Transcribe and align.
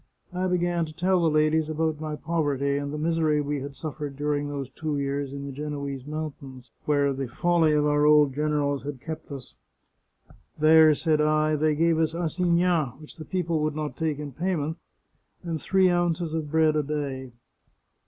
I 0.33 0.47
began 0.47 0.85
to 0.85 0.93
tell 0.95 1.21
the 1.21 1.29
ladies 1.29 1.69
about 1.69 2.01
my 2.01 2.15
poverty 2.15 2.75
and 2.75 2.91
the 2.91 2.97
misery 2.97 3.39
we 3.39 3.61
had 3.61 3.75
suffered 3.75 4.15
during 4.15 4.49
those 4.49 4.71
two 4.71 4.97
years 4.97 5.31
in 5.31 5.45
the 5.45 5.51
Genoese 5.51 6.07
mountains, 6.07 6.71
where 6.85 7.13
the 7.13 7.27
folly 7.27 7.73
of 7.73 7.85
our 7.85 8.03
old 8.07 8.33
generals 8.33 8.83
had 8.83 8.99
kept 8.99 9.31
us. 9.31 9.53
* 10.13 10.57
There,' 10.59 10.95
said 10.95 11.21
I,' 11.21 11.55
they 11.55 11.75
gave 11.75 11.99
us 11.99 12.15
assignats 12.15 12.99
which 12.99 13.17
the 13.17 13.25
people 13.25 13.59
would 13.59 13.75
not 13.75 13.95
take 13.95 14.17
in 14.17 14.31
payment, 14.31 14.77
and 15.43 15.61
three 15.61 15.91
ounces 15.91 16.33
of 16.33 16.49
bread 16.49 16.75
a 16.75 16.81
day.' 16.81 17.31